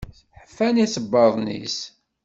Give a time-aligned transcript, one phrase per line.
[0.41, 1.77] Ḥfan isebbaḍen-is.